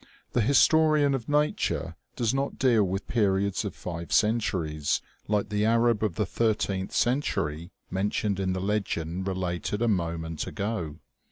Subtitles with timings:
[0.33, 6.01] The historian of nature does not deal with periods of five centuries, like the Arab
[6.03, 8.13] of the thirteenth century men 214 OMEGA.
[8.15, 10.97] tioned in the legend related a moment ago.